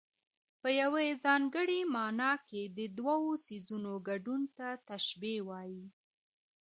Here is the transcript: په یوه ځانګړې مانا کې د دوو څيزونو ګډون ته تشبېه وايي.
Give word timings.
په 0.61 0.69
یوه 0.81 1.01
ځانګړې 1.23 1.79
مانا 1.93 2.33
کې 2.47 2.61
د 2.77 2.79
دوو 2.97 3.17
څيزونو 3.45 3.91
ګډون 4.07 4.41
ته 4.57 4.67
تشبېه 4.87 5.39
وايي. 5.49 5.85